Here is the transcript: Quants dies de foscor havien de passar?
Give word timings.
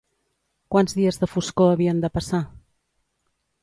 Quants 0.75 0.95
dies 1.01 1.21
de 1.25 1.31
foscor 1.35 1.71
havien 1.77 2.03
de 2.07 2.13
passar? 2.19 2.45